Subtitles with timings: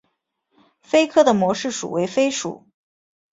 [0.81, 2.65] 鲱科的模式属为鲱属。